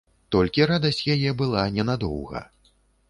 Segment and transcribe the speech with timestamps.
[0.35, 2.41] Толькі радасць яе была ненадоўга.